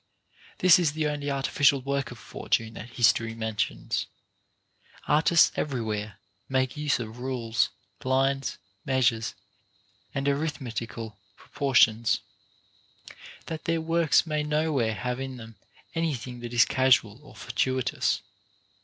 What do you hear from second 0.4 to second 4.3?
This is the only artificial work of Fortune that history mentions.